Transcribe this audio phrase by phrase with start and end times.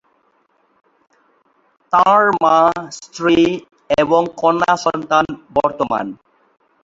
[1.93, 2.57] তাঁর মা,
[2.97, 3.37] স্ত্রী
[3.97, 5.25] এবং কন্যা সন্তান
[5.57, 6.05] বর্তমান।